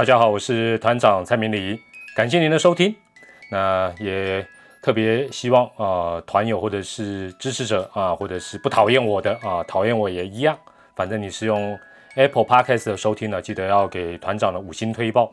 [0.00, 1.78] 大家好，我是团长蔡明礼，
[2.16, 2.96] 感谢您的收听。
[3.50, 4.42] 那也
[4.80, 10.58] 特别希望啊，团友或者是支持者啊，或者是不讨厌我的啊，讨厌我也一样，
[10.96, 11.78] 反正你是用
[12.14, 15.30] Apple Podcast 的收听呢，记得要给团长的五星推报。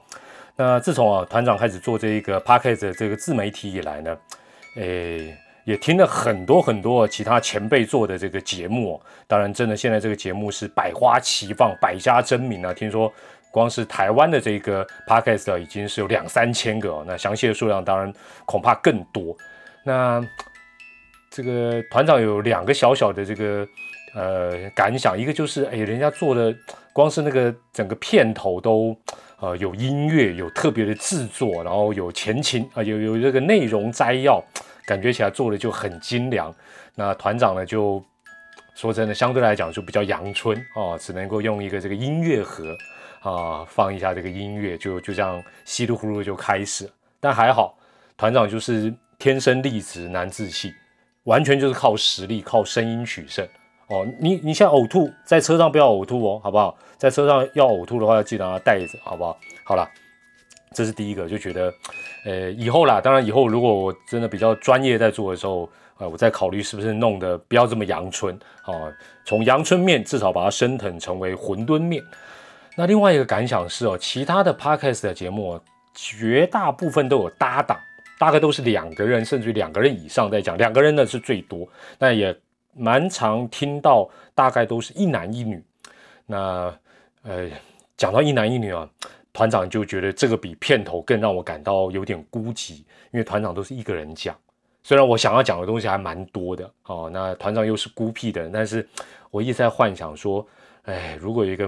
[0.57, 4.17] 那自从啊团长开始做这一个 Podcast 这个自媒体以来呢，
[4.75, 5.33] 诶。
[5.67, 12.73] 也听了很多很多其他前辈做的这个节目哦，当然，真的现在这个节目是百花齐放、百家争鸣啊。
[12.73, 13.11] 听说
[13.51, 18.11] 光是台湾的这个 podcast 已经是有两三千个，那详细的数量当然
[18.45, 19.35] 恐怕更多。
[19.83, 20.21] 那
[21.29, 23.67] 这个团长有两个小小的这个
[24.15, 26.55] 呃感想，一个就是哎，人家做的
[26.93, 28.95] 光是那个整个片头都
[29.39, 34.43] 呃有音乐，有特别的制作，然后有前情啊，有有这个内容摘要。
[34.85, 36.55] 感觉起来做的就很精良，
[36.95, 38.01] 那团长呢就
[38.73, 42.73] 说真的，相对来讲就比较阳春哦，只能够用一个这个音乐盒
[43.21, 46.89] 啊放一下这个音乐，就就这样稀里糊涂就开始。
[47.19, 47.77] 但还好，
[48.15, 50.73] 团长就是天生丽质难自弃，
[51.23, 53.47] 完全就是靠实力、靠声音取胜
[53.87, 54.05] 哦。
[54.19, 56.77] 你你现在呕吐，在车上不要呕吐哦，好不好？
[56.97, 59.37] 在车上要呕吐的话，要记得要带着，好不好？
[59.63, 59.87] 好了。
[60.73, 61.73] 这是第一个，就觉得，
[62.25, 68.73] 呃，以后啦，当然以后如果我真的比较专业在做的时候，呃，我再考虑是不是弄得不要这么阳春啊，
[69.25, 72.03] 从阳春面至少把它升腾成为馄饨面。
[72.77, 75.59] 那另外一个感想是哦，其他的 podcast 的节目
[75.95, 77.75] 绝大部分都有搭档，
[78.19, 81.67] 大概都是两个人甚至于两个人以上在讲，两个人呢是最多，
[81.97, 82.33] 那也
[82.75, 85.59] 蛮常听到大概都是一男一女。
[86.27, 86.71] 那
[87.23, 87.49] 呃，
[87.97, 88.87] 讲到一男一女啊。
[89.33, 92.77] 团长就觉得这个比片头更让我感到有点孤寂，
[93.11, 94.35] 因为团长都是一个人讲，
[94.81, 97.07] 虽然我想要讲的东西还蛮多的哦。
[97.13, 98.87] 那团长又是孤僻的，但是
[99.29, 100.43] 我一直在幻想说，
[100.85, 101.67] 哎，如果有一个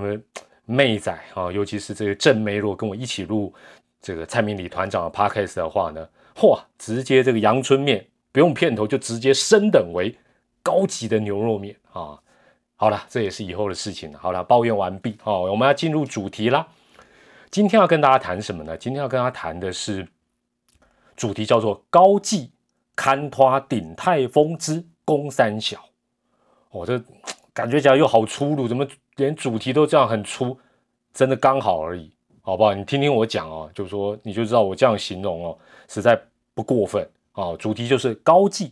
[0.70, 3.52] 妹仔啊，尤其是这个正妹，如果跟我一起录
[4.00, 10.16] 这个蔡明礼团长的 podcast 的话呢，嚯，直接这个阳春面不用片头就直接升等为
[10.62, 12.20] 高级的牛肉面啊！
[12.76, 14.20] 好了，这也是以后的事情了。
[14.20, 16.68] 好了，抱怨完毕哦，我们要进入主题啦。
[17.50, 18.78] 今天要跟大家谈什么呢？
[18.78, 20.08] 今天要跟大家谈的是
[21.16, 22.52] 主题叫做“高技
[22.96, 25.84] 勘花顶泰丰之攻三小”。
[26.70, 27.02] 哦，这
[27.54, 28.88] 感觉起来又好粗鲁，怎么
[29.20, 30.58] 连主题都这样很粗？
[31.14, 32.74] 真的刚好而已，好不好？
[32.74, 35.58] 你听听我讲哦，就说你就知道我这样形容哦，
[35.88, 36.20] 实在
[36.54, 37.56] 不过分哦。
[37.60, 38.72] 主题就是“高技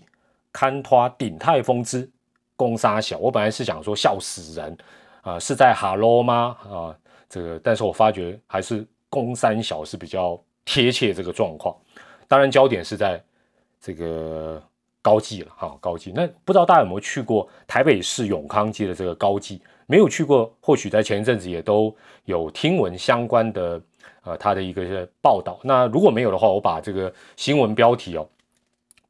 [0.54, 2.10] 勘托顶泰丰之
[2.56, 3.18] 攻三小”。
[3.20, 4.78] 我本来是想说笑死人
[5.22, 6.58] 啊，是在哈喽吗？
[6.64, 6.96] 啊？
[7.28, 11.76] 这个，但是我发觉还是攻三小是比较贴切这个状况。
[12.28, 13.22] 当然，焦点是在
[13.82, 14.62] 这个
[15.02, 16.12] 高技了哈，高技。
[16.16, 19.62] 那不知道大家有没有去过台北市永康街的这个高技？
[19.88, 21.94] 没有去过，或许在前一阵子也都
[22.26, 23.82] 有听闻相关的
[24.22, 25.60] 呃他的一个报道。
[25.64, 28.30] 那如果没有的话，我把这个新闻标题哦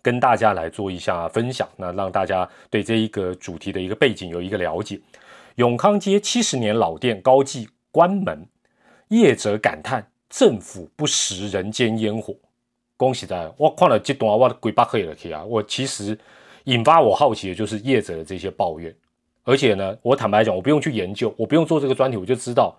[0.01, 4.97] 跟大家来做一下分享，那让大家对这一个主题的一个背景有一个了解。
[5.55, 7.67] 永康街七十年老店高技。
[7.89, 8.45] 关门，
[9.07, 12.35] 业者感叹政府不食人间烟火。
[12.95, 15.43] 恭喜在，我看了这段，我的鬼巴黑了去啊！
[15.43, 16.15] 我其实
[16.65, 18.93] 引发我好奇的就是业者的这些抱怨，
[19.47, 22.75] 而且呢，我坦白讲，我不用去研究，我不用做这个专题，我就知道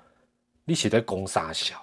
[0.67, 1.77] 你写的公傻小。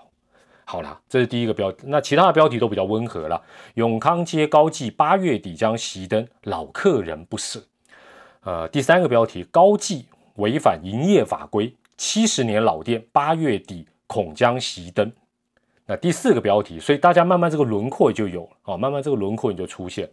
[0.63, 3.41] 好啦，这是第一个标题，那其他的标题都比较温和了。
[3.73, 7.59] 永康街高记八月底将熄灯，老客人不舍。
[8.43, 11.75] 呃，第三个标题，高记违反营业法规。
[11.97, 15.11] 七十年老店，八月底恐将熄灯。
[15.87, 20.07] 那第四个标题，所以大家慢慢这个轮廓就有了哦，慢慢这个轮廓你就出现。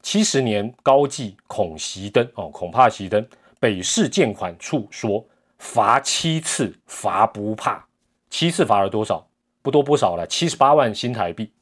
[0.00, 3.26] 七十年高记恐熄灯哦，恐怕熄灯。
[3.60, 5.24] 北市建管处说
[5.58, 7.86] 罚七次，罚不怕。
[8.28, 9.24] 七次罚了多少？
[9.62, 11.52] 不多不少了，七十八万新台币，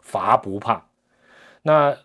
[0.00, 0.84] 罚不怕。
[1.62, 1.96] 那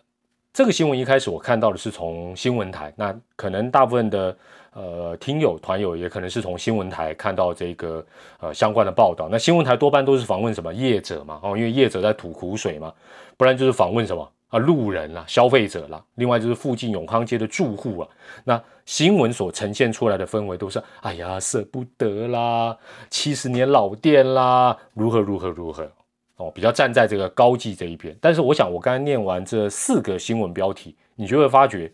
[0.52, 4.36] 这个新闻一开始我看到的是从新闻台，那可能大部分的。
[4.74, 8.04] 呃，听友团友也可能是从新闻台看到这个
[8.38, 9.28] 呃相关的报道。
[9.28, 12.92] 那新闻台多半都是访问什么业者嘛，哦，因为业者在吐苦水嘛，
[13.36, 18.08] 不然就是访问什么啊路人啦、消费者啦，另外就是附近永康街的住户啊。
[18.44, 22.76] 那新闻所呈现出来的氛围都是，哎呀，舍不得啦，
[23.10, 25.90] 七十年老店啦，如何如何如何
[26.36, 28.16] 哦，比较站在这个高级这一边。
[28.20, 31.92] 但是我想，我刚才念完这四个新闻标题，你就会发觉，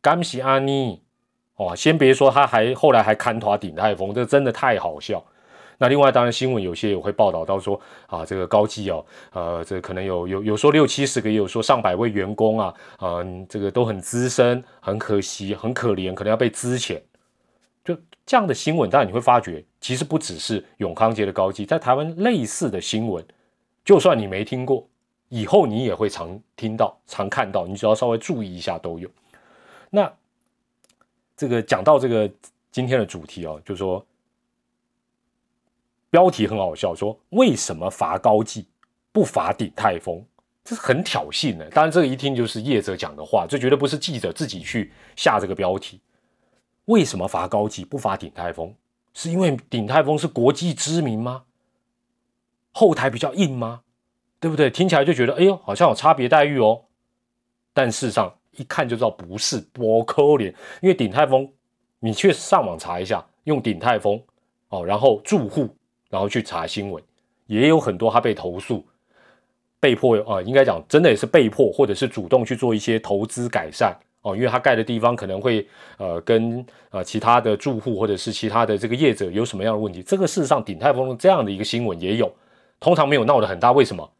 [0.00, 1.00] 甘喜阿妮。
[1.56, 5.24] 哦，先别说，他还后来还看他顶泰丰，这真的太好笑。
[5.78, 17.00] 那另外，当然新闻有些也会报道到说，啊，这个高技哦，呃，这可能有有有说六七十个，也有说上百位员工啊，嗯，这个都很资深，很可惜，很可怜，可能要被资遣。
[17.84, 17.94] 就
[18.24, 23.22] 这样的新闻，当然你会发觉，其实不只是永康街的高技，在台湾类似的新闻，
[23.84, 24.88] 就算你没听过，
[25.28, 29.06] 以后你也会常听到、常看到，你只要稍微注意一下都有。
[29.90, 30.10] 那
[31.36, 32.30] 这个讲到这个
[32.72, 34.04] 今天的主题哦，就是说
[36.14, 38.68] 标题很好笑，说为什么罚高技
[39.10, 40.24] 不罚鼎泰丰？
[40.62, 41.68] 这是很挑衅的。
[41.70, 46.00] 当然，这个一听就是业者讲的话，这绝对不是记者自己去下这个标题。
[46.84, 48.72] 为什么罚高技不罚鼎泰丰？
[49.12, 51.42] 是因为鼎泰丰是国际知名吗？
[52.70, 53.80] 后台比较硬吗？
[54.38, 54.70] 对不对？
[54.70, 56.84] 听起来就觉得，哎呦，好像有差别待遇哦。
[57.72, 60.54] 但事实上一看就知道不是，多可怜。
[60.80, 61.52] 因为鼎泰丰，
[61.98, 64.22] 你去上网查一下，用鼎泰丰
[64.68, 65.76] 哦，然后住户，
[66.10, 67.02] 然后去查新闻，
[67.46, 68.84] 也有很多他被投诉。
[69.80, 75.68] 被迫啊，应该讲真的也是被迫，或者是主动去做一些投资改善哦，因为他盖的地方可能会
[75.98, 80.02] 呃跟呃其他的住户或者是其他的这个业者有什么样的问题。
[80.02, 82.32] 这个事实上鼎泰丰这样的一个新闻也有，
[82.80, 83.72] 通常没有闹得很大。
[83.72, 84.10] 为什么？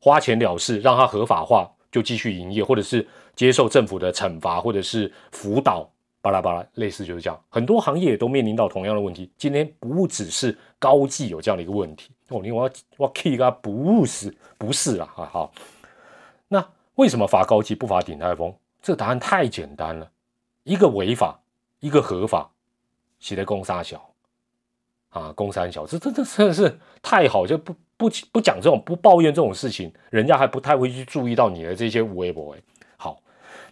[0.00, 3.06] 花钱了事，让他合法化就继续营业，或者是
[3.36, 5.90] 接受政府的惩罚，或者是辅导。
[6.22, 9.30] 巴拉巴拉，类似就是这样，很多行业都面临到同样的问题。
[9.38, 15.52] 今天不只是高技有这样的一个问题哦，你我我 K 个不是不是啦啊，好，
[16.48, 18.52] 那为什么罚高技不罚鼎泰丰？
[18.82, 20.10] 这个答案太简单了，
[20.64, 21.38] 一个违法，
[21.78, 22.50] 一个合法，
[23.20, 24.10] 写的公三小
[25.10, 32.56] 啊，公三小，这这这真的是太好，就不不不讲这种不抱怨这种事情，人家还不太会去注意到你的这些无微博。
[32.96, 33.22] 好，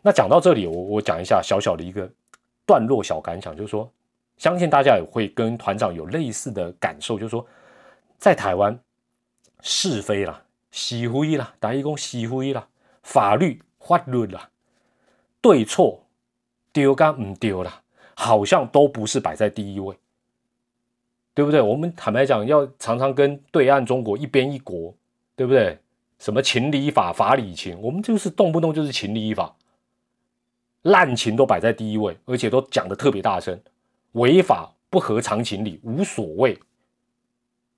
[0.02, 2.08] 那讲到这里，我我讲一下小小的一个。
[2.68, 3.90] 段落小感想就是说，
[4.38, 7.46] 相信大家也会跟团长有类似的感受，就是说，
[8.16, 8.78] 在台湾
[9.60, 12.66] 是非啦、是非啦、大一共是非啦、
[13.02, 14.48] 法律法律啦、
[15.40, 16.04] 对错
[16.72, 17.82] 丢跟唔丢啦，
[18.14, 19.96] 好像都不是摆在第一位，
[21.34, 21.60] 对不对？
[21.60, 24.94] 我们坦白讲，要常常跟对岸中国一边一国，
[25.34, 25.78] 对不对？
[26.20, 29.54] 什么情理法、法理情，我们就是动不动就是情理法。
[30.82, 33.60] 滥情都摆在第一位，而且都讲的特别大声，
[34.18, 36.58] 违法不合常情理，无所谓。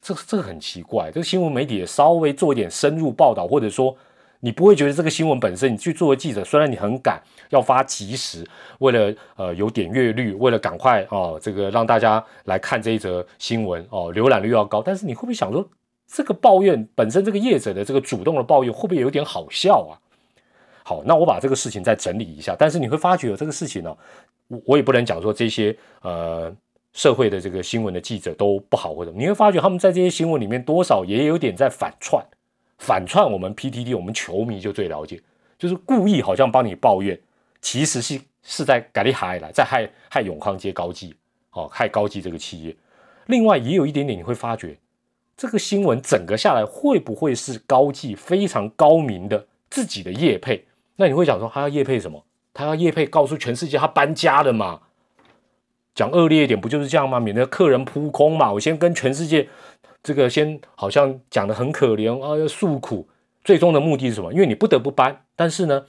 [0.03, 3.95] 这这个很奇怪，这个新闻媒体也稍微做一点深入报道，或者说
[4.41, 8.43] 你不会觉得这个新闻本身，你去作为记者，虽然你很赶，要发及时，
[8.79, 15.69] 为了呃有点阅率，为了赶快哦这个让大家来看这一则新闻哦浏览率要高，但是你会不会想说，
[16.07, 20.01] 这个抱怨本身这个业者的这个主动的抱怨，会不会有点好笑啊？
[20.91, 23.97] 好，那我把这个事情再整理一下，但是你会发觉这个事情呢，
[24.49, 26.53] 我我也不能讲说这些呃
[26.93, 32.21] 社会的这个新闻的记者都不好或者，你会发觉他们在这些新闻里面多少也有点在反串，
[32.79, 35.23] 反串我们 PTT 我们球迷就最了解，
[35.57, 37.17] 就是故意好像帮你抱怨，
[37.63, 41.15] 其实是是在改你海来，在害害永康街高技，
[41.53, 42.75] 哦，害高技这个企业。
[43.27, 44.77] 另外也有一点点你会发觉，
[45.37, 50.65] 这个新闻整个下来会不会是高技非常高明的自己的业配？
[51.01, 52.23] 那你会讲说他要叶配什么？
[52.53, 54.81] 他要叶配告诉全世界他搬家了嘛？
[55.95, 57.19] 讲恶劣一点不就是这样吗？
[57.19, 58.53] 免得客人扑空嘛。
[58.53, 59.49] 我先跟全世界
[60.03, 63.09] 这个先好像讲的很可怜啊，要诉苦。
[63.43, 64.31] 最终的目的是什么？
[64.31, 65.87] 因为你不得不搬，但是呢，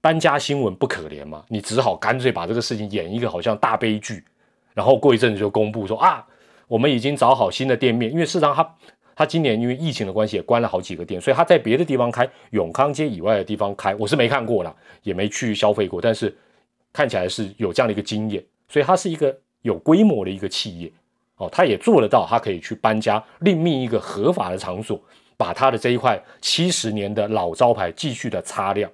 [0.00, 4.24] 搬家新闻不可怜嘛，你只好干脆把这个事情演一个好像大悲剧，
[4.72, 6.24] 然后过一阵子就公布说啊，
[6.68, 8.54] 我们已经找好新的店面，因为事实上
[9.18, 9.26] 他。
[9.26, 16.34] 今年因为疫情的关系也关了好几个店，所以他在别的地方开永康街以外的地方开，我是没看过了，也没去消费过，但是
[16.92, 20.90] 看起来是有这样的一个经验，所以他是一个有规模的一个企业
[21.36, 24.98] 哦，他也做得到，他可以去搬家，另觅一个合法的场所，
[25.36, 28.90] 把他的这一块七十年的老招牌继续的擦亮，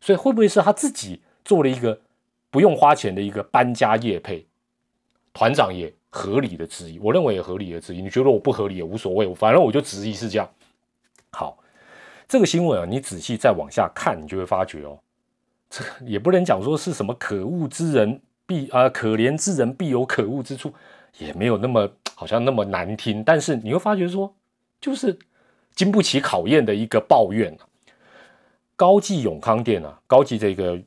[0.00, 1.98] 所以会不会是他自己做了一个
[2.50, 4.46] 不用花钱的一个搬家业配？
[5.32, 5.92] 团长也。
[6.16, 8.00] 合理的质疑，我认为也合理的质疑。
[8.00, 10.48] 你觉得我不合理也无所谓，反正我就质疑是这样。
[11.30, 11.58] 好，
[12.26, 14.98] 这个新闻啊，你仔细再往下看，你就会发觉哦，
[15.68, 20.72] 这也不能讲说是什么可恶之人必啊，可怜之人必有可恶之处，
[21.18, 23.22] 也没有那么好像那么难听。
[23.22, 24.34] 但是你会发觉说，
[24.80, 25.18] 就是
[25.74, 27.54] 经不起考验的一个抱怨。
[28.74, 30.80] 高记永康店啊，高记这个。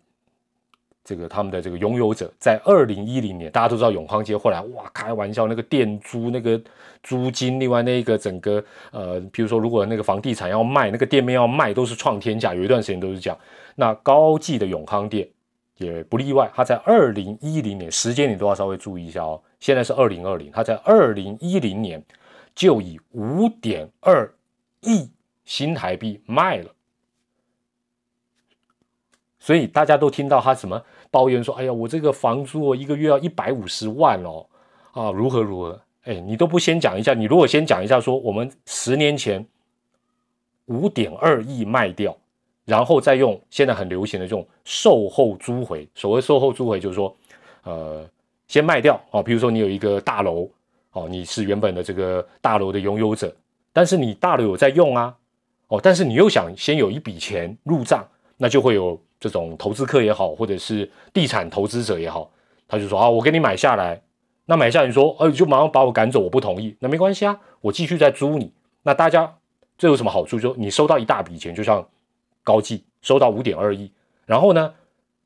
[1.10, 6.62] 这个他们的这个拥有者在二零一零年，大家都知道永康街后来哇，开玩笑，那个店租那个
[7.02, 13.40] 租金，另外那个整个呃，比如说如果那个房地产要卖，那个店面要卖，都是创天价，有一段时间都是这样。
[13.74, 15.28] 那高记的永康店
[15.78, 19.42] 也不例外，它在二零一零年，时间你都要稍微注意一下哦。
[19.60, 22.00] 现在是二零二零，它在二零一零年
[22.54, 24.32] 就以五点二
[24.82, 25.10] 亿
[25.44, 26.72] 新台币卖了，
[29.40, 30.84] 所以大家都听到他什么？
[31.12, 34.46] 抱怨说：“哎呀，我这个房租哦，一个月要一百五十万哦，
[34.92, 35.82] 啊，如何如何？
[36.04, 39.46] 哎，你都不先讲一下，你如果先讲一下说我们十年前
[40.66, 42.16] 五点二亿卖掉，
[42.66, 47.16] 然后再用现在很流行的这种售后租回，所谓售后租回就是说，
[47.64, 48.08] 呃，
[48.48, 50.50] 先卖掉哦，比如说你有一个大楼
[50.94, 53.36] 哦，你是原本的这个大楼的拥有者，
[53.74, 55.16] 但是你大楼有在用啊，
[55.68, 62.32] 哦，但是你又想先有一笔钱入账，那就会有这种投资客也好，或者是地产投资者也好，
[62.68, 64.02] 他就说啊，我给你买下来。
[64.46, 66.76] 那买下你说，呃，就马上把我赶走，我不同意。
[66.80, 68.52] 那没关系啊，我继续再租你。
[68.82, 69.32] 那大家
[69.78, 70.40] 这有什么好处？
[70.40, 71.88] 就你收到一大笔钱，就像
[72.44, 73.92] 高技收到五点二亿，
[74.26, 74.74] 然后呢，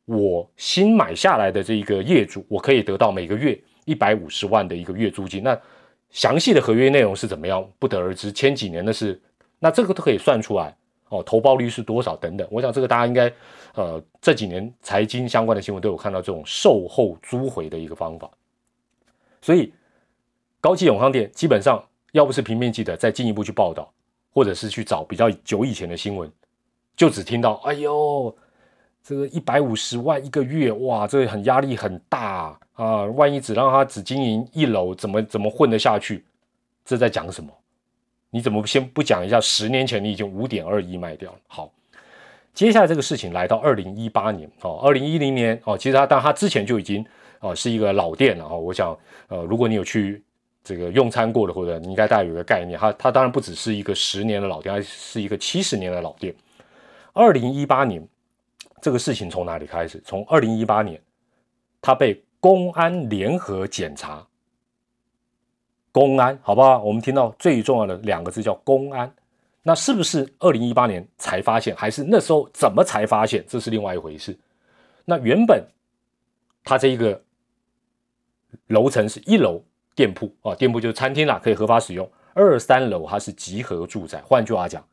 [0.04, 5.42] 我新买下来的这一个业主，我可以得到每个月一百五十万的一个月租金。
[5.42, 5.58] 那
[6.10, 8.30] 详细的合约内容是怎么样，不得而知。
[8.30, 9.22] 前几年的是，
[9.60, 10.76] 那这个都可以算出来
[11.14, 12.48] 哦，投报率是多少等等。
[12.50, 13.32] 我想这个大家应该，
[13.76, 18.30] 呃，这几年财经相关的新闻都有看到这种售后租回的一个方法。
[19.42, 19.72] 所以，
[20.60, 23.92] 高级永康店基本上要不是平面记者再进一步去报道，
[24.34, 26.32] 或者是去找比较久以前的新闻，
[26.96, 28.36] 就只听到哎呦，
[29.04, 33.04] 这个一百五十万一个月，哇，这个很压力很大啊！
[33.04, 36.26] 万一只让他只经营一楼，怎么怎么混得下去？
[36.84, 37.52] 这在讲什么？
[38.34, 39.40] 你怎么先不讲一下？
[39.40, 41.38] 十年前你已经五点二亿卖掉了。
[41.48, 41.72] 好，
[42.54, 47.06] 接下来这个事情来到二零一八年哦，二零一零年哦，其实他但他之前就已经。
[47.44, 48.56] 啊，是一个老店了哈。
[48.56, 48.98] 我想，
[49.28, 50.24] 呃，如果你有去
[50.64, 56.34] 这个用餐过的，或者你应该大概有个概念，它它当然不只是一个十年的老店，还是一个七十年的老店。
[57.12, 58.02] 二零一八年，
[58.82, 60.02] 这个事情从哪里开始？
[60.06, 61.02] 从二零一八年，
[61.82, 64.26] 它被公安联合检查。
[65.94, 66.84] 公安，好不好？
[66.84, 69.10] 我们听到最重要的两个字叫公安，
[69.62, 73.46] 那是不是二零一八年才发现，还是那时候怎么才发现？
[73.48, 74.38] 这是另外一回事。
[75.06, 75.66] 那原本
[76.66, 77.22] 它这一个。
[78.68, 79.60] 楼层是一楼
[79.96, 82.08] 店铺啊，店铺就是餐厅啦，可以合法使用。
[82.36, 84.84] 二三楼它是集合住宅，换句话讲，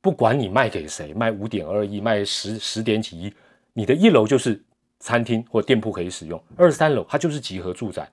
[0.00, 3.32] 不管你卖给谁，卖五点二亿，卖十十点几亿，
[3.74, 4.60] 你的一楼就是
[4.98, 8.10] 餐厅或店铺可以使用，二三楼它就是集合住宅。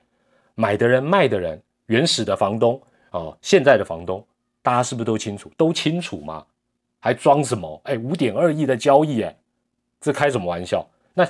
[0.55, 2.81] 买的人、卖的人、原始的房东
[3.11, 4.25] 啊，现在的房东，
[4.61, 5.51] 大家是不是都清楚？
[5.55, 6.45] 都清楚吗？
[6.99, 7.79] 还装什么？
[7.83, 9.37] 哎，五点二亿的交易，哎，
[10.01, 10.85] 这开什么玩笑？
[11.13, 11.25] 那。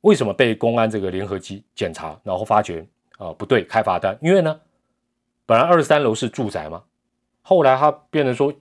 [0.00, 4.14] 为什么被公安这个联合机检查，然后发觉啊不对，开罚单？
[4.20, 4.60] 因为呢，
[5.46, 6.82] 本来二十三楼是住宅嘛，
[7.40, 8.52] 后来他变成说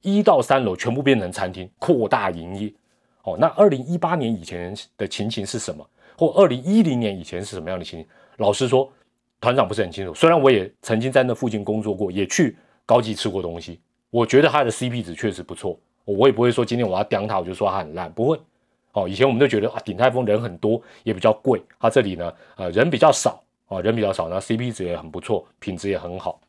[0.00, 2.74] 一到三楼全部变成餐厅，扩大营业。
[3.22, 5.88] 哦，那二零一八年以前的情形是什么？
[6.16, 8.08] 或二零一零年以前是什么样的情形？
[8.38, 8.92] 老实说，
[9.40, 10.12] 团长不是很清楚。
[10.14, 13.80] 虽然我也曾经在那附近工作过，也去高级吃过东西，
[14.10, 15.78] 我觉得它的 CP 值确实不错。
[16.04, 18.40] 我也不会说今天我要刁它，我就说它很烂，不会。
[18.92, 21.62] 哦，以前我们都觉得啊，鼎泰丰人很多，也比较贵。
[21.78, 26.40] 它这里呢，呃，人比较少啊，人比较少，那 CP 值也很不错，品质也很好。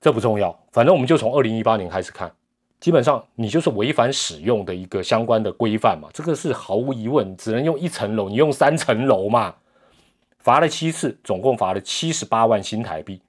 [0.00, 2.30] 这不重要，反正我们就从二零一八年开始看，
[2.80, 9.54] 基本上你就是违反使用的一个相关的规范嘛，这个是毫无疑问，只能用一层楼，你用三层楼嘛，
[10.40, 13.20] 罚了七次，总共罚了七十八万新台币，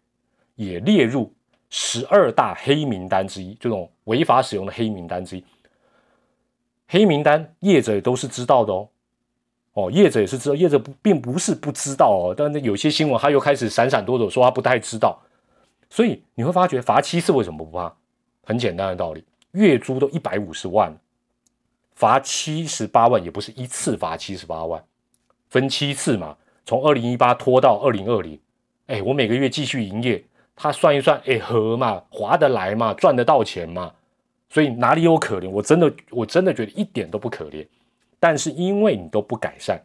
[0.55, 1.31] 也列入
[1.69, 5.43] 十二大黑名单之一，这种违法使用的黑名单之一。
[6.87, 8.89] 黑名单业者也都是知道的哦，
[9.73, 15.21] 哦，业者也是知道，业者不并不是不知道哦，但是有些新闻他又开始闪闪躲躲说他不太知道，
[15.89, 17.93] 所以你会发觉罚七次为什么不怕？
[18.43, 20.93] 很简单的道理，月租都一百五十万，
[21.95, 24.83] 罚七十八万也不是一次罚七十八万，
[25.49, 28.39] 分七次嘛，从二零一八拖到二零二零，
[28.87, 30.23] 哎，我每个月继续营业，
[30.55, 33.93] 他算一算，哎，合嘛，划得来嘛，赚得到钱嘛。
[34.49, 35.49] 所以哪里有可怜？
[35.49, 37.65] 我真的我真的觉得一点都不可怜，
[38.19, 39.81] 但是因为你都不改善，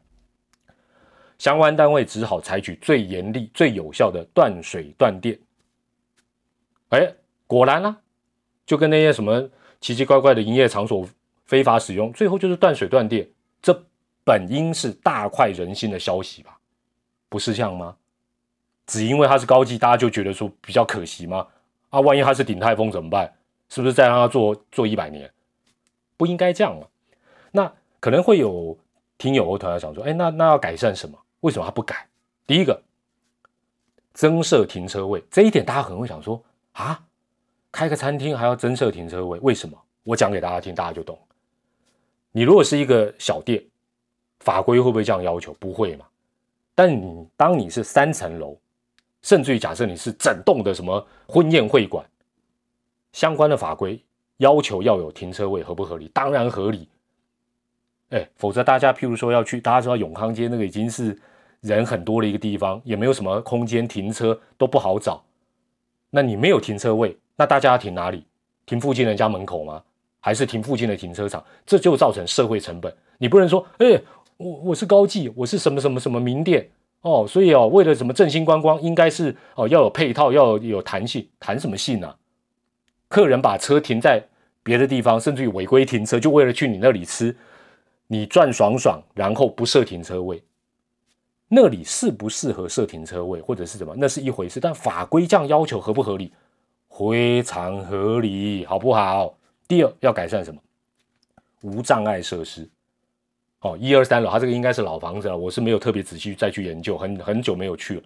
[1.39, 5.39] 相关单位只好采取最严厉、最有效的断水断电。
[6.89, 7.13] 哎，
[7.47, 7.97] 果然啦，
[8.67, 9.49] 就跟那些什么
[9.81, 11.07] 奇奇怪怪的营业场所
[11.45, 13.29] 非法使用，最后就是断水断电。
[13.63, 13.73] 这
[14.25, 16.56] 本应是大快人心的消息吧？
[17.29, 17.97] 不是这样吗？
[18.87, 21.47] 只因为它是高级，大家就觉得说比较可惜吗？
[21.91, 23.33] 啊，万一它是鼎泰丰怎么办？
[23.69, 25.29] 是不是再让他做做一百年？
[26.17, 26.87] 不应该这样嘛？
[27.51, 28.79] 那可能会有
[29.19, 31.19] 听友会突然想说：“哎，那那要改善什么？
[31.41, 32.07] 为什么他不改？”
[32.47, 32.81] 第一个，
[34.15, 36.41] 增设停车位，这一点大家可能会想说
[36.75, 37.03] ：“啊，
[37.73, 41.19] 开个餐厅还要增设停车位，为什么？”我讲给大家听，大家就懂。
[42.31, 43.61] 你如果是一个小店，
[44.39, 45.53] 法规会不会这样要求？
[45.55, 46.07] 不会嘛？
[46.77, 48.57] 但你当你是三层楼，
[49.23, 52.07] 甚至于假设你是整栋的什么婚宴会馆。
[53.13, 53.99] 相关的法规
[54.37, 56.09] 要求要有停车位，合不合理？
[56.13, 56.87] 当然合理。
[58.11, 61.19] 哎，否则大家譬如说要去，大家知道永康街那个已经是
[61.63, 65.25] 人很多的一个地方，也没有什么空间停车，都不好找。
[66.11, 68.27] 那你没有停车位，那大家要停哪里？
[68.67, 69.83] 停附近人家门口吗？
[70.21, 71.43] 还是停附近的停车场？
[71.65, 72.95] 这就造成社会成本。
[73.17, 73.99] 你不能说，哎，
[74.39, 76.69] 我我是高技，我是什么什么什么名店
[77.01, 82.15] 哦，所以哦，为了什么振兴观光，应该是哦要有配套，要有弹性，谈什么性呢？
[83.09, 84.23] 客人把车停在
[84.63, 87.37] 别的地方，甚至于违规停车，就为了去你那里吃，
[88.09, 90.43] 你赚爽爽，然后不设停车位。
[91.49, 94.59] 那里适不适合设停车位，或者是什么，那是一回事。
[94.59, 96.33] 但法规这样要求合不合理？
[96.91, 99.39] 非常合理，好不好？
[99.69, 100.61] 第二要改善什么？
[101.63, 102.69] 无障碍设施。
[103.67, 108.03] 哦，一二三楼，它这个应该是老房子了，我是没有特别仔细再去研究，很很久没有去了。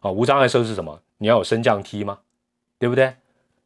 [0.00, 0.98] 哦，无障碍设施是什么？
[1.18, 2.18] 你要有升降梯吗？
[2.78, 3.12] 对不对？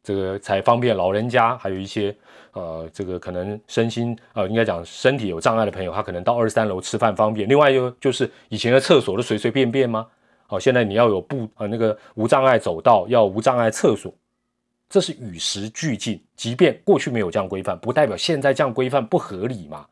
[0.03, 2.15] 这个才方便老人家，还有一些
[2.53, 7.49] 呃，这个可能身心呃，应该讲身体有障碍的朋友，他可能到二三楼吃饭方便。
[7.49, 10.07] 另外又就是以前的厕所都随随便便吗？
[10.45, 14.13] 好，现在你要有不呃那个无障碍走道，要无障碍厕所，
[14.87, 16.23] 这是与时俱进。
[16.35, 19.85] 即便过去没有这样规范，不代表现在这样规范不合理嘛？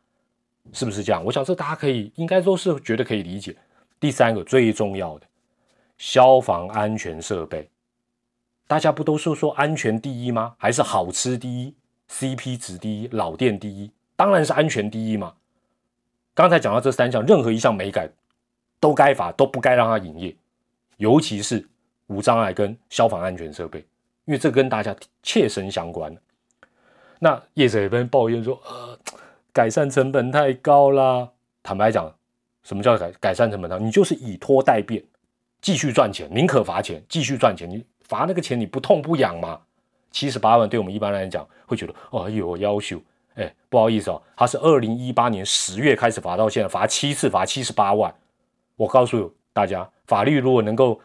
[0.73, 1.23] 是不是这样？
[1.23, 3.55] 我想这大家可以应该都是觉得可以理解。
[3.99, 5.25] 第三个最重要的，
[5.97, 7.69] 消防安全设备。
[8.67, 10.55] 大家不都是说安全第一吗？
[10.57, 11.73] 还是好吃第一
[12.09, 13.89] ，CP 值第一，老店第一？
[14.15, 15.33] 当然是安全第一嘛。
[16.33, 18.09] 刚才讲到这三项，任何一项没改，
[18.79, 20.35] 都该罚，都不该让它营业。
[20.97, 21.65] 尤其是
[22.07, 23.79] 无障碍跟消防安全设备，
[24.25, 26.15] 因为这跟大家切身相关。
[27.19, 28.99] 那业者也跟抱怨说，呃，
[29.55, 31.29] 改善成本太高啦。
[31.63, 32.13] 坦白讲，
[32.61, 33.79] 什么叫改改善成本高？
[33.79, 35.01] 你就是以拖代变，
[35.61, 37.69] 继续赚钱，宁可罚钱，继续赚钱。
[37.69, 37.81] 你。
[38.03, 39.59] 罚那个钱你不痛不痒吗？
[40.11, 43.01] 七十八万对我们一般来讲会觉得哦，有要求，
[43.33, 48.13] 哎，不好意思哦，他是二零一八年十月开始罚到现在，罚七次，罚七十八万。
[48.75, 50.99] 我告诉大家，法律如果能够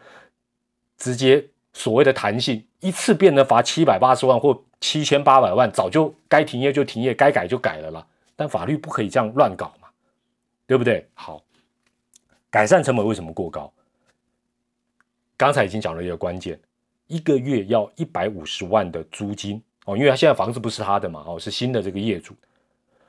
[0.97, 8.05] 直接所谓的弹性，一次变成罚七百八十万或七千八百万，早就该停业就停业，该改就改了啦。
[8.41, 9.87] 但法律不可以这样乱搞嘛，
[10.65, 11.07] 对不对？
[11.13, 11.43] 好，
[12.49, 13.71] 改善成本为什么过高？
[15.37, 16.59] 刚才已经讲了一个关键。
[17.05, 22.33] 一个月要一百五十万的租金哦，因为他现在房子不是他的嘛，哦，是新的这个业主，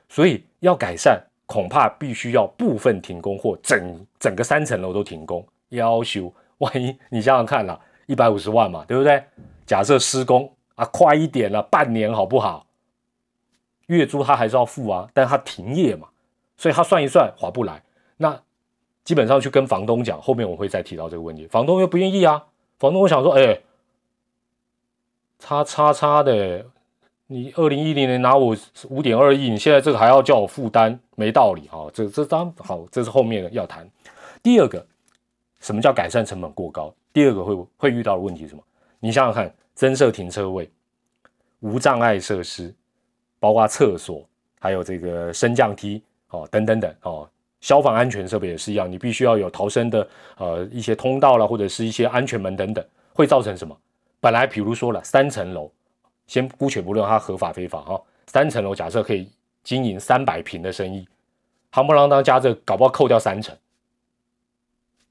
[0.07, 5.43] 所以要改善，恐怕必须要部分停工或整整个三层楼都停工。
[5.69, 9.23] 要求，万一你想想看啦，一百五十万嘛，对不对？
[9.65, 12.67] 假设施工啊，快一点了，半年好不好？
[13.87, 16.07] 月租他还是要付啊，但他停业嘛，
[16.57, 17.81] 所以他算一算划不来。
[18.17, 18.39] 那
[19.03, 22.45] 基本上去跟房东讲，后面我会再提到这个问题，房东又不愿意啊，
[22.79, 23.59] 房东我想说，哎。
[25.45, 26.65] 叉叉叉的，
[27.27, 28.55] 你二零一零年拿我
[28.89, 31.91] 五点二亿，你现在这个还要叫我负担，没道理啊！
[31.93, 33.85] 这这当好，这是后面的要谈。
[34.41, 34.85] 第二个，
[35.59, 36.95] 什么叫改善成本过高？
[37.11, 38.63] 第二个会会遇到的问题是什么？
[39.01, 40.71] 你想想看，增设停车位、
[41.59, 42.73] 无障碍设施，
[43.43, 44.25] 包括厕所，
[44.57, 47.29] 还有这个升降梯哦，等等等哦，
[47.59, 52.81] 消防安全设备也是一样，你必须要有逃生的呃一些通道了，或者是一些安全门等等，
[53.13, 53.77] 会造成什么？
[54.21, 55.69] 本来，比如说了三层楼，
[56.25, 59.29] 先姑且不论它合法非法哈，三层楼假设可以
[59.61, 61.05] 经营三百平的生意，
[61.69, 63.53] 夯不啷当加这搞不好扣掉三层，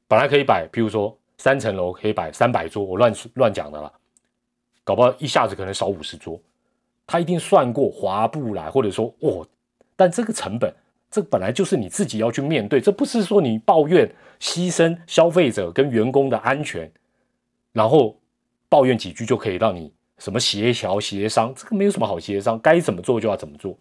[0.08, 3.92] 本来可以摆，譬如说三层楼可以摆三百桌，我乱乱讲的了，
[4.84, 6.40] 搞不好一下子可能少五十桌，
[7.06, 9.46] 他一定算过划不来，或者说哦，
[9.96, 10.74] 但这个成本，
[11.10, 14.10] 这本来就是你自己要去面对，这不是说你抱怨
[14.40, 16.90] 牺牲消费者跟员工的安全，
[17.72, 18.16] 然后。
[18.72, 23.76] 抱怨几句就可以让你什么协调协商，这个没有什么好协商，该怎么做就要怎么做。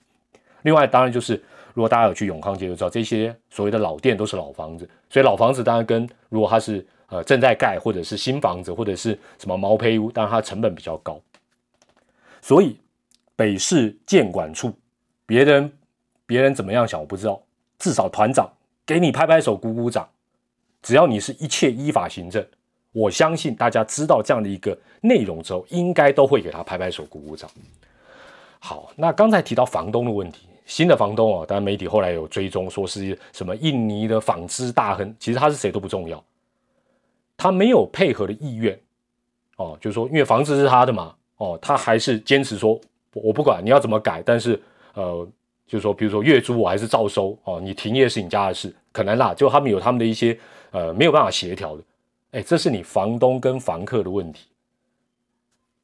[0.63, 1.41] 另外，当然就是
[1.73, 11.17] 如果大家有去永康街就知道，这些所谓的老店都是老房子，所以老房子当然跟如果它是呃正在盖或者是新房子或者是什么毛坯屋，当然它成本比较高。
[12.41, 12.77] 所以
[13.41, 14.71] 北市建管处，
[15.25, 15.73] 别人
[16.27, 17.41] 别人怎么样想我不知道，
[17.79, 18.47] 至少团长
[18.85, 20.07] 给你拍拍手鼓鼓掌，
[20.83, 22.45] 只要你是一切依法行政。
[22.91, 27.49] 我相信大家知道这样的一个内容之后，应该都会给他拍拍手、鼓鼓掌。
[28.59, 36.23] 好，那刚才提到房东的问题，新的房东哦，当然媒体后来有追踪，说是什么印尼的纺织大亨，其实他是谁都不重要，
[37.35, 38.79] 他没有配合的意愿
[39.57, 42.79] 哦，就是说，因为房子是他的嘛，哦，他还是坚持说，
[43.13, 44.61] 我不管你要怎么改，但是
[44.93, 45.27] 呃，
[45.67, 50.37] 就是说，比如说月租我还是照收哦，你停业是你家的事，可能啦，就他们有他们的一些
[50.71, 51.83] 呃没有办法协调的。
[52.31, 54.47] 哎，这是你房东跟房客的问题。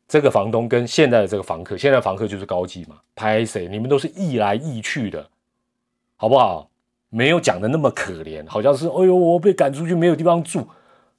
[0.08, 3.68] 这个房东跟现在的这个房客，现在房客就是高级嘛，拍谁？
[3.68, 5.28] 你们都是易来易去的，
[6.16, 6.70] 好不好？
[7.10, 10.66] 没有讲的那么可怜，好像是哎呦我被赶出去没有地方住，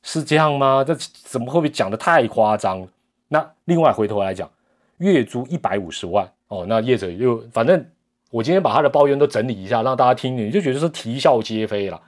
[0.02, 0.82] 是这样吗？
[0.82, 2.86] 这怎么会不会讲的太夸张？
[3.28, 4.50] 那另外回头来讲，
[4.98, 7.84] 月租一百五十万哦，那业者又反正
[8.30, 12.00] 我今天把他的抱怨都整理一下，让大家听，你就觉得是啼笑皆非了。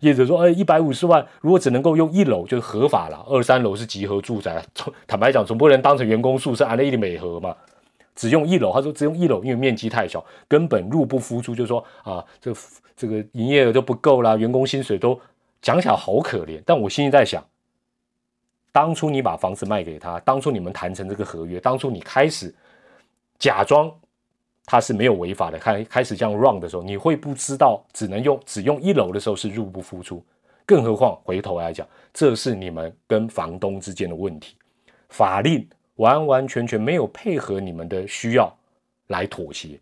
[0.00, 4.64] 业者说，哎，一百五十万如果只能够用一楼就是合法了，二三楼是集合住宅，
[5.06, 7.54] 坦白讲总不能当成员工宿舍安了一美合嘛。
[8.16, 12.52] 只用一楼，他说只用一楼，因为面积太小，根本入不敷出，就说啊，这
[12.96, 15.18] 这个营业额都不够啦，员工薪水都
[15.62, 16.60] 讲起来好可怜。
[16.66, 17.42] 但我心里在想，
[18.72, 22.54] 当初你把房子卖给他，当初你们谈成这个合约，当初你开始
[23.38, 23.92] 假装
[24.64, 30.24] 他是没有违法的，开开始这样 run 的时候，你会不知道只能用只用一楼的时候是入不敷出，
[30.64, 34.56] 更何况回头来讲，这是你们跟房东之间的问题，
[35.08, 35.68] 法令。
[35.96, 38.50] 完完全全没有配合你们的需要
[39.08, 39.78] 来妥协，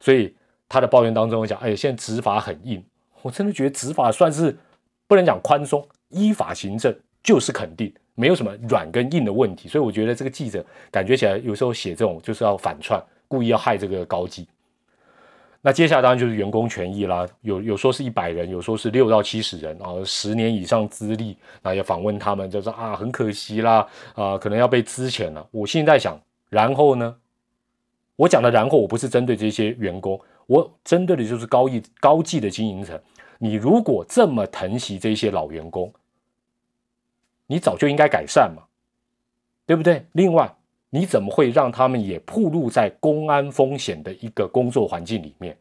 [0.00, 0.34] 所以
[0.68, 2.84] 他的抱怨当中讲，哎，现在执法很硬，
[3.22, 4.58] 我真的觉得执法算是
[5.06, 9.68] 不能讲宽松，依法行政就是肯定，没有什么软跟硬的问题。
[9.68, 14.46] 所以我觉得这个记者感觉起来有时候写这种就是要反串，故意要害这个高级。
[15.66, 25.46] 那接下来当然就是员工权益啦，有有说是一百人，有说是六到七十人啊，十年以上资历，那也访问他们，就说啊，很可惜啦，啊，可能要被资遣了。
[25.50, 27.16] 我现在在想，然后呢？
[28.16, 32.96] 我讲的然后，我不是针对这些员工，我针对的就是高艺高技的经营层。
[33.38, 35.92] 你如果这么疼惜这些老员工，
[37.46, 38.62] 你早就应该改善嘛，
[39.66, 40.06] 对不对？
[40.12, 40.54] 另外。
[40.90, 45.58] 你怎么会让他们也暴露在公安风险的一个工作环境里面？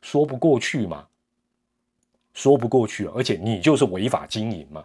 [0.00, 1.04] 说不过去嘛，
[2.32, 3.04] 说不过去。
[3.08, 4.82] 而且你就是违法经营嘛，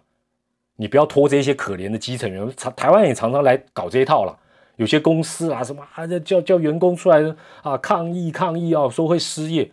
[0.76, 2.46] 你不要拖这些可怜的基层员。
[2.76, 4.38] 台湾也常常来搞这一套了，
[4.76, 9.72] 有些公司啊什么啊叫叫员工出来啊抗议抗议啊，说会失业，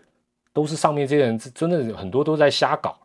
[0.53, 2.97] 都是上面这些人真的很多都在瞎搞。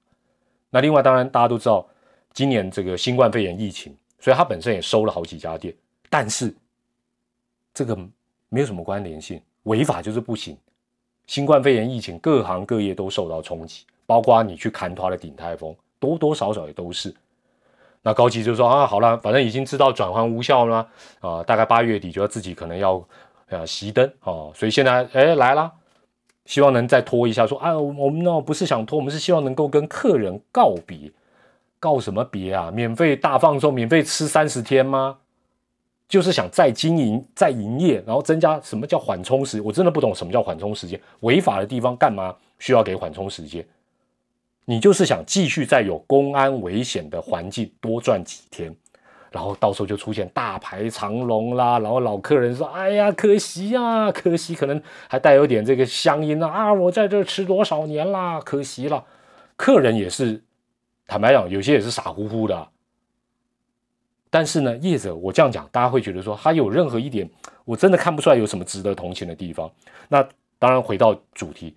[0.71, 1.89] 那另外当然大家都知道，
[2.33, 5.75] 今年这个新冠肺炎疫情，所以他本身也收了好几家店。
[6.09, 6.55] 但是，
[7.73, 7.97] 这个
[8.49, 10.57] 没有什么关联性，违法就是不行。
[11.27, 17.15] 新冠肺炎疫情，各行各业都受到冲击，包括你去砍他的顶泰丰，多多少少也都是。
[18.03, 20.89] 那高级就说啊，好了，反正已经知道转换无效了
[21.21, 23.05] 啊，大概八月底就要自己可能要
[23.49, 25.71] 呃熄灯啊，所以现在哎来了，
[26.47, 31.13] 希望能再拖一下，说啊，我们呢不是想拖，我们是希望能够跟客人告别，
[31.81, 32.71] 告什么别啊？
[32.71, 35.17] 免费大放送，免费吃三十天吗？
[36.09, 39.61] 就是想再经营、再营业，然后增加什么叫缓冲时？
[39.61, 41.01] 我真的不懂什么叫缓冲时间。
[41.21, 43.65] 违法的地方干嘛需要给缓冲时间？
[44.65, 48.73] 你就是想继续在有公安危险的环境多赚几天，
[49.31, 56.73] 然后到时候就出现大排长龙啦，然后老客人说：“哎呀，可惜呀，可惜。”可能还带有点这个乡音啊啊！
[56.73, 59.05] 我在这吃多少年啦，可惜了。
[59.57, 60.43] 客人也是，
[61.11, 62.69] 坦白讲，有些也是傻乎乎的。
[64.31, 67.29] 但是呢，业者我这样讲，大家会觉得说他有任何一点，
[67.65, 69.69] 我真的看不出来有什么值得同情的地方。
[70.09, 70.23] 那
[70.57, 71.75] 当然回到主题，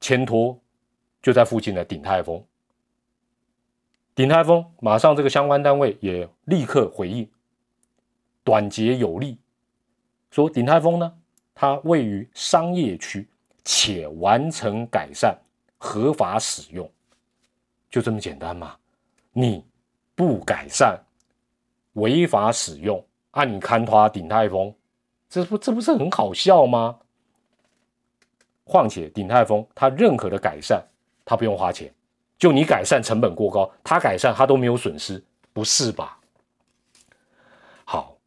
[0.00, 0.56] 牵拖
[1.20, 2.40] 就在附近的鼎泰丰。
[4.14, 7.28] 鼎泰丰马上这个相关单位也立刻回应，
[8.44, 9.38] 短捷有力，
[10.30, 11.12] 说鼎泰丰呢，
[11.52, 13.28] 它位于商业区，
[13.64, 15.36] 且完成改善，
[15.78, 16.88] 合法使用，
[17.96, 18.76] 就这么简单嘛？
[19.32, 19.64] 你
[20.14, 21.00] 不改善？
[21.94, 24.74] 违法使用，按你看他鼎泰丰，
[25.30, 26.98] 这不这不是很好笑吗？
[28.64, 30.86] 况且鼎泰丰他任何的改善，
[31.24, 31.90] 他不用花钱，
[32.36, 36.18] 就你改善成本过高，他改善他都没有损失，不是吧？
[37.86, 38.18] 好，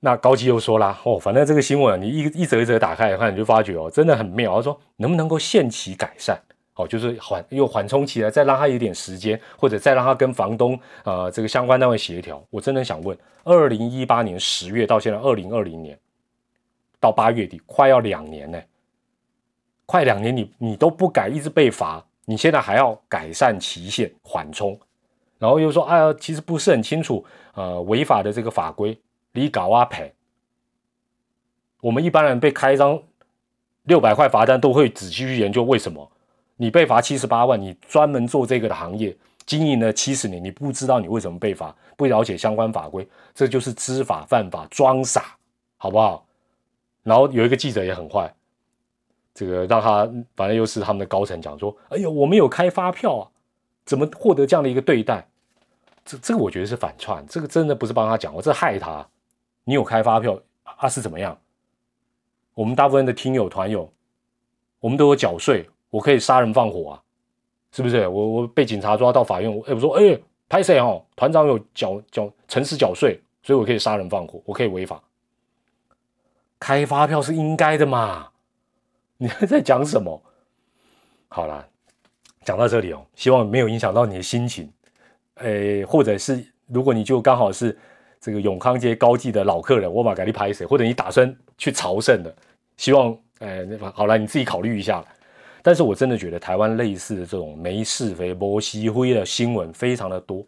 [0.00, 4.54] 那高级又说啦，哦，反正这个新闻你一一则一则打开来看，你就发觉哦，真的很妙。
[4.56, 6.38] 他说能不能够限期改善？
[6.76, 12.42] 哦，就是缓又缓冲起来，再让他有点时间，或者再让他跟房东啊这个相关单位协调。
[12.50, 15.98] 我真的想问，二零一八年十月到现在二零二零年
[17.00, 18.60] 到八月底，快要两年呢，
[19.86, 24.78] 快两年你你都不改，一直被罚，你现在还要改善期限缓冲，
[25.38, 28.98] 然后又说哎呀，其实不是很清楚，呃，违法的这个法规，
[29.32, 30.12] 你搞啊赔。
[31.80, 33.02] 我们一般人被开一张
[33.84, 36.10] 六百块罚单，都会仔细去研究为什么。
[36.56, 45.36] 你被罚七十八万，你专门做这个的行业经营了七十年，你不知道你为什么被罚，不了解相关法规，这就是知法犯法装傻，
[45.76, 46.26] 好不好？
[47.02, 48.34] 然后有一个记者也很坏，
[49.32, 53.28] 这个让他反正又是他们的高层讲说：“哎呦，我们有开发票啊，
[53.84, 55.28] 怎么获得这样的一个对待？”
[56.04, 59.06] 这这个我觉得是反串，这个真的不是帮他讲，我这害他。
[59.64, 60.88] 你有开发票啊？
[60.88, 61.38] 是怎么样？
[62.54, 63.92] 我们大部分的听友团友，
[64.80, 65.68] 我们都有缴税。
[65.96, 67.02] 我可以杀人放火啊，
[67.72, 68.06] 是不是？
[68.06, 71.02] 我我被警察抓到法院，哎，我说哎，拍谁哦？
[71.16, 75.02] 团长有缴缴诚实缴税，所以我可以杀人放火，我可以违法。
[76.60, 78.28] 开发票是应该的嘛？
[79.16, 80.22] 你还在讲什么？
[81.28, 81.66] 好了，
[82.44, 84.70] 讲到这里哦，希望没有影响到你的心情，
[85.36, 87.74] 诶，或者是如果你就刚好是
[88.20, 92.36] 这个永康街高记的老客人，我把给你拍谁，或者你打算去朝圣的，
[92.76, 95.02] 希望，诶，好了，你自己考虑一下。
[95.66, 100.46] 但是我真的觉得台湾类似的这种没是非、没是灰的新闻非常的多，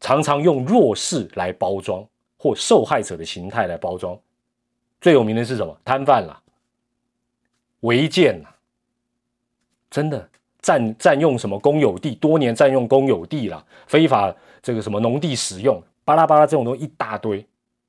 [0.00, 2.02] 常常用弱势来包装，
[2.38, 4.18] 或受害者的形态来包装。
[4.98, 5.78] 最有名的是什么？
[5.84, 6.40] 摊贩啦，
[7.80, 8.56] 违建啦，
[9.90, 10.26] 真的
[10.62, 17.44] 占占用什么公有地，多年占用公有地啦，非法这个什么农地使用，巴拉巴拉这种东西一大堆，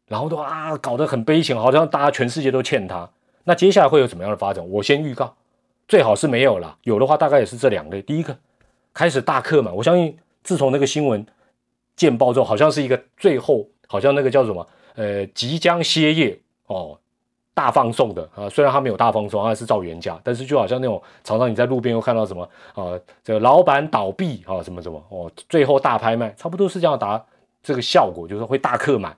[0.06, 3.10] 然后都啊搞得很悲情，好像大家全世界都欠他。
[3.46, 4.70] 那接下来会有怎么样的发展？
[4.70, 5.34] 我先预告，
[5.92, 8.02] 最好是没有了，有的话大概也是这两类。
[8.02, 8.34] 第一个
[8.94, 11.26] 开始大客嘛，我相信自从那个新闻
[11.98, 16.98] 见报之后，好像是一个最后好像那个叫什么呃即将歇业哦。
[17.54, 27.22] 大放送的啊，虽然他没有大放送，他是照原价，但是就好像那种常常你在路边又看到什么啊，这个老板倒闭啊，什么什么哦，最后大拍卖，差不多是这样达
[27.62, 29.14] 这个效果，就是会大客满，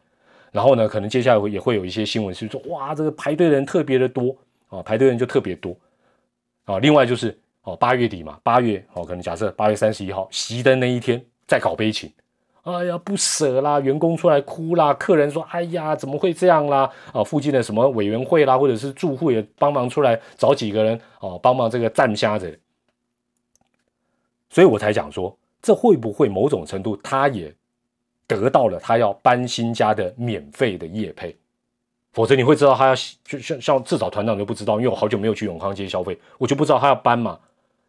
[0.51, 4.35] 然后呢，可能接下来也会有一些新闻是说，哇，这个排队的人特别的多
[4.69, 5.77] 啊，排队人就特别多
[6.65, 6.79] 啊。
[6.79, 12.11] 另外就是哦，八月底嘛，八月哦，可能假设八月三十一号熄灯那一天再搞悲情。
[12.63, 22.57] 哎呀，不舍啦，员工出来哭啦，客人说：“哎呀，怎么会这样啦？”啊，附近的什么委员会啦，或者是住户也帮忙出来找几个人哦，帮忙这个站瞎子。
[24.49, 27.53] 所以我才讲说，这会不会某种程度他也
[28.27, 31.35] 得到了他要搬新家的免费的业配？
[32.13, 32.95] 否则你会知道他要
[33.25, 37.37] 就像像至少团长就不知道，因为我好久没有去永康街消费，我就不知道他要搬嘛。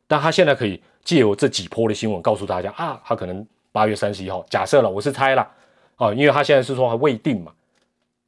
[0.07, 3.47] 但他现在可以借由这几波的新闻告诉大家啊，他可能。
[3.75, 5.45] 八月三十一号，假设了，我是猜了，
[5.97, 7.51] 啊，因为他现在是说还未定嘛。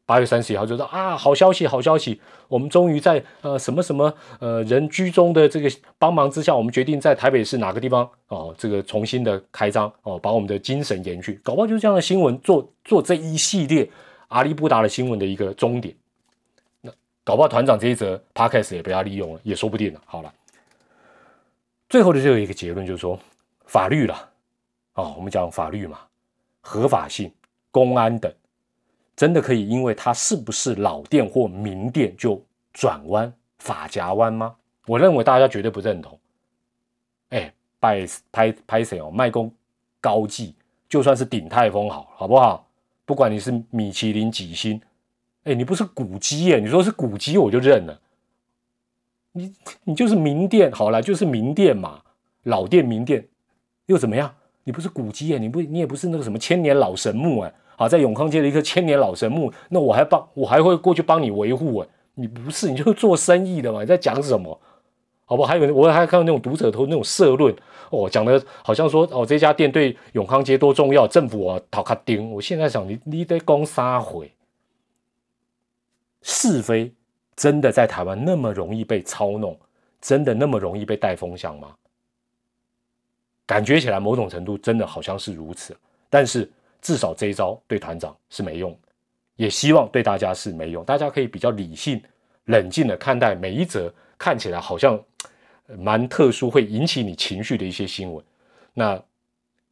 [0.05, 13.89] 八月三十一号就说啊，好消息，好消息，我们终于在呃什么什么呃人居中的这个帮忙之下，我们决定在台北市哪个地方哦，这个重新的开张哦，把我们的精神延续，搞不好就是这样的新闻做做这一系列
[14.29, 15.95] 阿里布达的新闻的一个终点。
[16.81, 16.93] 那
[17.25, 20.01] 搞不好团长这一则 podcast 也被他利用了，也说不定了。
[20.07, 20.33] 好了，
[21.89, 23.19] 最后的最后一个结论就是说，
[23.67, 24.31] 法律了。
[24.95, 26.01] 哦，我们讲法律嘛，
[26.61, 27.31] 合法性、
[27.71, 28.33] 公安等，
[29.15, 34.57] 真的可以因为它是不是老店或名店就转弯、法夹弯吗？
[34.87, 36.19] 我认为大家绝对不认同。
[37.29, 39.11] 哎，拜拍拍谁哦？
[39.11, 39.53] 卖公
[40.01, 40.55] 高技，
[40.89, 42.67] 就算是鼎泰丰好，好不好？
[43.07, 44.79] 不管你是米其林几星，
[45.45, 46.59] 哎，你不是古迹耶？
[46.59, 47.99] 你说是古迹，我就认了。
[49.33, 52.03] 你你就是名店，好了，就是名店嘛，
[52.43, 53.27] 老店名店
[53.87, 54.35] 又怎么样？
[54.65, 64.61] 你不是古迹哎，你不，你也不是那个什么千年老神木哎，好，在永康街的一棵千年老神木，那我还帮，我还会过去帮你维护哎，你不是，你就是做生意的嘛，你在讲什么？
[65.27, 65.45] 好不？
[65.45, 67.55] 还有，我还看到那种读者头那种社论
[67.91, 72.31] 哦，讲的好像说哦，这家店对永康街多重要，政府啊讨卡丁。
[72.33, 74.33] 我现在想，你你得讲撒回
[76.23, 76.93] 是非，
[77.35, 79.59] 真的在台湾那么容易被操弄，
[80.01, 81.75] 真的那么容易被带风向吗？
[83.45, 85.77] 感觉起来某种程度真的好像是如此，
[86.09, 88.77] 但是至少这一招对团长是没用，
[89.37, 90.85] 也希望对大家是没用。
[90.85, 92.03] 大家可以比较理性、
[92.47, 95.01] 冷静的看待每一则看起来好像
[95.79, 98.25] 蛮特殊、会引起你情绪的一些新闻。
[98.75, 99.03] 那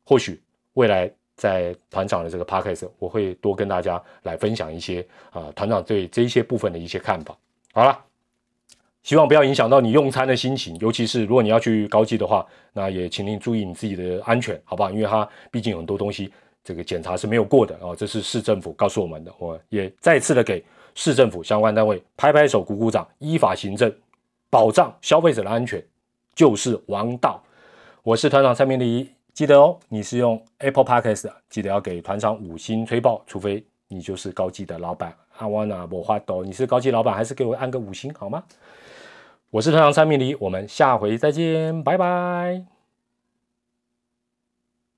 [0.04, 0.40] 或许
[0.72, 7.36] 未来在团长的这个 podcast，我会多跟大家来分享一些啊，团长对这些部分的一些看法。
[7.72, 7.98] 好了。
[9.04, 14.90] 希望不要影响到你用餐的心情，尤其是如果你要去高级的话，那也请您注意你自己的安全，好不好？
[14.90, 16.32] 因为它毕竟有很多东西，
[16.64, 19.30] 这个检查是没有过的啊，这是市政府告诉我们的。
[19.36, 23.94] 我也再次的给市政府相关单位拍拍手、鼓鼓掌，依法行政，
[24.54, 25.84] 保障消费者的安全
[26.32, 27.42] 就是王道。
[28.04, 35.12] 我是团长蔡明礼，记得哦，你是用 Apple Podcast 的，记得要给团长五星吹爆，除非你就是高级的老板。
[35.38, 38.44] 阿瓦纳莫花豆，你是高级老板，还是给我按个五星好吗？
[39.50, 42.73] 我是团长蔡明黎，我们下回再见，拜拜。